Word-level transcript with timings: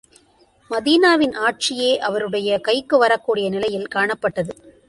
மதீனாவின் 0.69 1.35
ஆட்சியே 1.35 1.97
அவருடைய 1.97 2.59
கைக்கு 2.59 2.97
வரக் 2.97 3.23
கூடிய 3.23 3.49
நிலையில் 3.49 3.87
காணப்பட்டது. 3.95 4.73